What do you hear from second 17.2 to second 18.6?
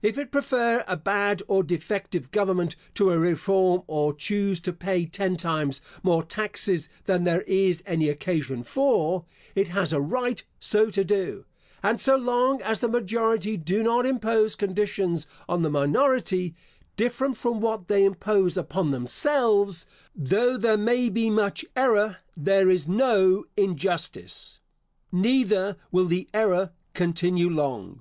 from what they impose